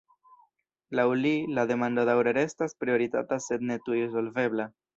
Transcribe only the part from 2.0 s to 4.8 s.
daŭre restas prioritata sed ne tuj solvebla.